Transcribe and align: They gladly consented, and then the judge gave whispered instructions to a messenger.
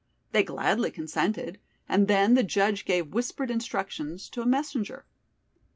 They 0.31 0.41
gladly 0.41 0.89
consented, 0.89 1.59
and 1.87 2.07
then 2.07 2.33
the 2.33 2.41
judge 2.41 2.85
gave 2.85 3.13
whispered 3.13 3.51
instructions 3.51 4.29
to 4.29 4.41
a 4.41 4.47
messenger. 4.47 5.05